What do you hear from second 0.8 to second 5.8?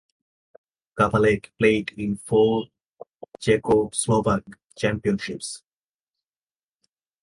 Kavalek played in four Czechoslovak championships.